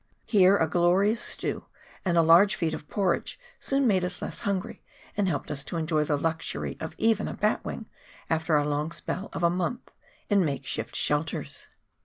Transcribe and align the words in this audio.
Here 0.25 0.57
a 0.57 0.67
glorious 0.67 1.21
stew 1.21 1.65
and 2.03 2.17
a 2.17 2.23
large 2.23 2.55
feed 2.55 2.73
of 2.73 2.89
porridge 2.89 3.39
soon 3.59 3.85
made 3.85 4.03
us 4.03 4.19
less 4.19 4.39
hungry 4.39 4.81
and 5.15 5.27
helped 5.27 5.51
us 5.51 5.63
to 5.65 5.77
enjoy 5.77 6.03
the 6.05 6.17
luxury 6.17 6.75
of 6.79 6.95
even 6.97 7.27
a 7.27 7.35
batwing, 7.35 7.85
after 8.27 8.55
our 8.57 8.65
long 8.65 8.91
spell 8.91 9.29
of 9.31 9.43
a 9.43 9.49
month 9.51 9.91
in 10.27 10.43
makeshift 10.43 10.95
shelters. 10.95 11.67